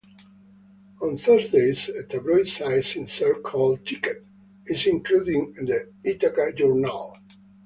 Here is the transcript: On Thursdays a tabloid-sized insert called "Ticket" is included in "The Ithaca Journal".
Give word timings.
On 0.99 1.15
Thursdays 1.15 1.89
a 1.89 2.01
tabloid-sized 2.01 2.95
insert 2.95 3.43
called 3.43 3.85
"Ticket" 3.85 4.25
is 4.65 4.87
included 4.87 5.27
in 5.59 5.65
"The 5.65 5.91
Ithaca 6.03 6.51
Journal". 6.53 7.15